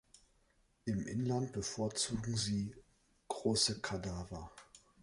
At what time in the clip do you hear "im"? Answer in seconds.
0.85-1.05